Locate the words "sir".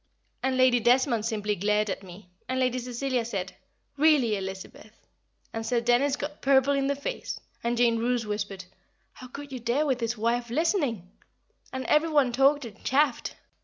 5.63-5.79